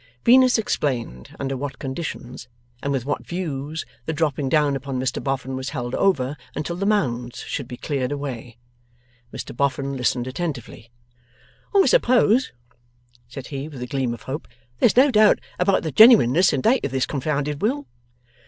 [0.25, 2.47] Venus explained under what conditions,
[2.81, 6.87] and with what views, the dropping down upon Mr Boffin was held over until the
[6.87, 8.57] Mounds should be cleared away.
[9.31, 10.89] Mr Boffin listened attentively.
[11.75, 12.51] 'I suppose,'
[13.27, 14.47] said he, with a gleam of hope,
[14.79, 17.85] 'there's no doubt about the genuineness and date of this confounded will?